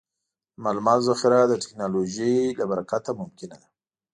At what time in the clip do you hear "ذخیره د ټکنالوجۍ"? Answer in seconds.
1.09-2.35